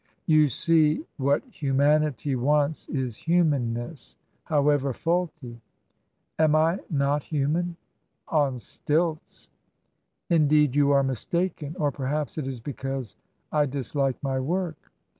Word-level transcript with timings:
"You 0.25 0.49
see 0.49 1.05
what 1.17 1.43
humanity 1.51 2.35
wants 2.35 2.89
is 2.89 3.15
humanness— 3.17 4.17
how 4.45 4.69
ever 4.69 4.93
faulty."" 4.93 5.61
Am 6.39 6.55
I 6.55 6.79
not 6.89 7.21
human?" 7.21 7.75
On 8.27 8.57
stilts." 8.57 9.47
Indeed, 10.27 10.75
you 10.75 10.89
are 10.89 11.03
mistaken! 11.03 11.75
Or 11.77 11.91
perhaps 11.91 12.39
it 12.39 12.47
is 12.47 12.59
because 12.59 13.15
I 13.51 13.67
dislike 13.67 14.15
my 14.23 14.39
work." 14.39 14.91